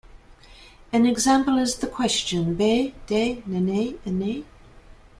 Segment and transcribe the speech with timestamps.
[0.91, 4.43] An example is the question Be 'di nene ene?